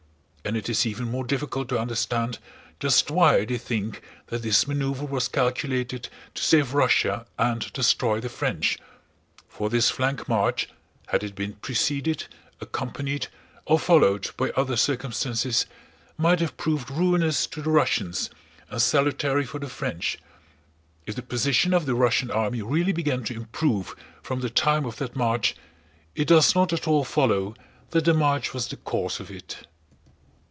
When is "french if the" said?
19.69-21.21